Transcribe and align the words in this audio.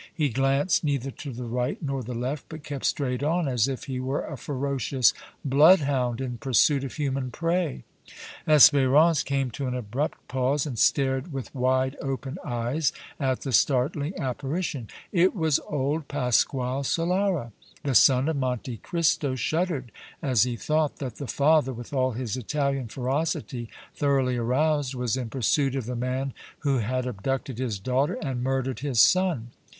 He 0.11 0.29
glanced 0.29 0.83
neither 0.83 1.11
to 1.11 1.31
the 1.31 1.43
right 1.43 1.77
nor 1.79 2.01
the 2.01 2.15
left, 2.15 2.45
but 2.49 2.63
kept 2.63 2.85
straight 2.85 3.21
on, 3.21 3.47
as 3.47 3.67
if 3.67 3.83
he 3.83 3.99
were 3.99 4.25
a 4.25 4.35
ferocious 4.35 5.13
bloodhound 5.45 6.19
in 6.19 6.39
pursuit 6.39 6.83
of 6.83 6.95
human 6.95 7.29
prey. 7.29 7.83
Espérance 8.47 9.23
came 9.23 9.51
to 9.51 9.67
an 9.67 9.75
abrupt 9.75 10.27
pause, 10.27 10.65
and 10.65 10.79
stared 10.79 11.31
with 11.31 11.53
wide 11.53 11.95
open 12.01 12.39
eyes 12.43 12.91
at 13.19 13.41
the 13.41 13.51
startling 13.51 14.19
apparition. 14.19 14.87
It 15.11 15.35
was 15.35 15.59
old 15.67 16.07
Pasquale 16.07 16.81
Solara! 16.81 17.51
The 17.83 17.93
son 17.93 18.27
of 18.27 18.37
Monte 18.37 18.77
Cristo 18.77 19.35
shuddered 19.35 19.91
as 20.19 20.41
he 20.41 20.55
thought 20.55 20.95
that 20.97 21.17
the 21.17 21.27
father, 21.27 21.73
with 21.73 21.93
all 21.93 22.13
his 22.13 22.35
Italian 22.35 22.87
ferocity 22.87 23.69
thoroughly 23.93 24.35
aroused, 24.37 24.95
was 24.95 25.15
in 25.15 25.29
pursuit 25.29 25.75
of 25.75 25.85
the 25.85 25.95
man 25.95 26.33
who 26.61 26.79
had 26.79 27.05
abducted 27.05 27.59
his 27.59 27.77
daughter 27.77 28.15
and 28.23 28.41
murdered 28.41 28.79
his 28.79 28.99
son. 28.99 29.49